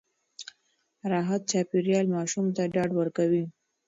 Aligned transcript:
راحت 1.11 1.41
چاپېريال 1.51 2.05
ماشوم 2.15 2.45
ته 2.55 2.63
ډاډ 2.73 2.89
ورکوي. 2.99 3.43